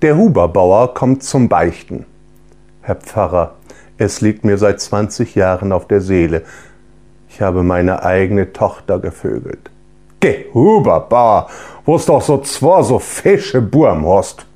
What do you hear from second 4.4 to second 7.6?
mir seit 20 Jahren auf der Seele. Ich